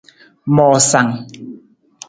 [0.55, 1.11] Moosang.